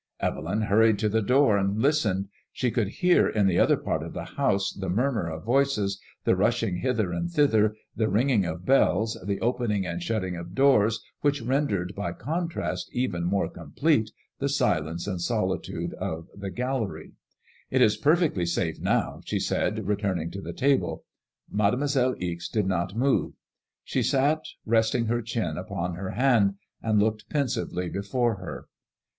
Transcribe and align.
*' 0.15 0.19
Evelyn 0.19 0.61
hurried 0.63 0.97
to 0.97 1.07
the 1.09 1.21
door 1.21 1.57
and 1.59 1.79
listened. 1.79 2.27
She 2.51 2.71
could 2.71 2.87
hear 2.87 3.29
in 3.29 3.45
the 3.45 3.59
other 3.59 3.77
part 3.77 4.01
of 4.01 4.13
the 4.13 4.23
house 4.23 4.73
the 4.73 4.89
mur 4.89 5.11
mur 5.11 5.27
of 5.27 5.43
voices, 5.43 6.01
the 6.23 6.35
rushing 6.35 6.77
hither 6.77 7.11
and 7.13 7.29
thither, 7.29 7.75
the 7.95 8.09
ringing 8.09 8.43
of 8.43 8.65
bells, 8.65 9.15
the 9.23 9.39
opening 9.41 9.85
and 9.85 10.01
shutting 10.01 10.35
of 10.35 10.55
doors, 10.55 11.03
which 11.19 11.43
rendered 11.43 11.93
by 11.93 12.13
con 12.13 12.49
trast 12.49 12.89
even 12.93 13.25
more 13.25 13.47
complete 13.47 14.09
the 14.39 14.45
f 14.45 14.49
I70 14.49 14.49
liADEIiOISELLB 14.49 14.49
IXB« 14.49 14.57
silence 14.57 15.05
and 15.07 15.21
solitude 15.21 15.93
of 15.93 16.27
the 16.35 16.49
gal 16.49 16.87
leiy. 16.87 17.11
''It 17.71 17.81
is 17.81 17.95
perfectly 17.97 18.47
safe 18.47 18.79
now/' 18.81 19.21
she 19.25 19.39
said, 19.39 19.85
returning 19.85 20.31
to 20.31 20.41
the 20.41 20.51
table. 20.51 21.05
Mademoiselle 21.47 22.15
Ixe 22.17 22.49
did 22.49 22.65
not 22.65 22.95
move. 22.95 23.33
She 23.83 24.01
sat 24.01 24.39
resting 24.65 25.05
her 25.05 25.21
chin 25.21 25.59
upon 25.59 25.93
her 25.93 26.09
hand, 26.17 26.55
and 26.81 26.97
looking 26.97 27.27
pensively 27.29 27.87
before 27.87 28.37
her. 28.37 28.65